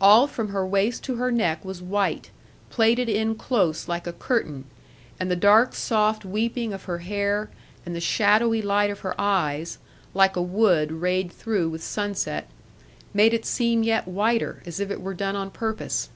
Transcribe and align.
All 0.00 0.26
from 0.26 0.48
her 0.48 0.66
waist 0.66 1.04
to 1.04 1.16
her 1.16 1.30
neck 1.30 1.62
was 1.62 1.82
white, 1.82 2.30
plaited 2.70 3.10
in 3.10 3.34
close 3.34 3.86
like 3.86 4.06
a 4.06 4.12
curtain, 4.14 4.64
and 5.20 5.30
the 5.30 5.36
dark 5.36 5.74
soft 5.74 6.24
weeping 6.24 6.72
of 6.72 6.84
her 6.84 7.00
hair, 7.00 7.50
and 7.84 7.94
the 7.94 8.00
shadowy 8.00 8.62
light 8.62 8.88
of 8.90 9.00
her 9.00 9.14
eyes 9.20 9.76
(like 10.14 10.34
a 10.34 10.40
wood 10.40 10.90
rayed 11.02 11.30
through 11.30 11.68
with 11.68 11.84
sunset), 11.84 12.48
made 13.12 13.34
it 13.34 13.44
seem 13.44 13.82
yet 13.82 14.08
whiter, 14.08 14.62
as 14.64 14.80
if 14.80 14.90
it 14.90 15.02
were 15.02 15.12
done 15.12 15.36
on 15.36 15.50
purpose. 15.50 16.08